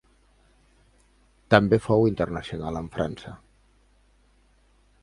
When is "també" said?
1.55-1.79